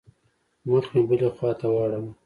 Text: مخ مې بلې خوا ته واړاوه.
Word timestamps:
مخ 0.69 0.85
مې 0.93 1.01
بلې 1.07 1.29
خوا 1.35 1.51
ته 1.59 1.67
واړاوه. 1.73 2.11